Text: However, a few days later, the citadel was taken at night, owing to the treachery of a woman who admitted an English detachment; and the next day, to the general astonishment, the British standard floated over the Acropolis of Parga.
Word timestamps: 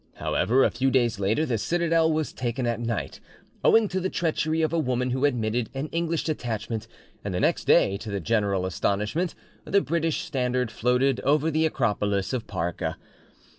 However, 0.15 0.63
a 0.63 0.71
few 0.71 0.89
days 0.89 1.19
later, 1.19 1.45
the 1.45 1.59
citadel 1.59 2.11
was 2.11 2.33
taken 2.33 2.65
at 2.65 2.79
night, 2.79 3.19
owing 3.63 3.87
to 3.89 3.99
the 3.99 4.09
treachery 4.09 4.63
of 4.63 4.73
a 4.73 4.79
woman 4.79 5.11
who 5.11 5.25
admitted 5.25 5.69
an 5.75 5.89
English 5.89 6.23
detachment; 6.23 6.87
and 7.23 7.35
the 7.35 7.39
next 7.39 7.65
day, 7.65 7.97
to 7.97 8.09
the 8.09 8.19
general 8.19 8.65
astonishment, 8.65 9.35
the 9.63 9.79
British 9.79 10.21
standard 10.21 10.71
floated 10.71 11.19
over 11.19 11.51
the 11.51 11.67
Acropolis 11.67 12.33
of 12.33 12.47
Parga. 12.47 12.97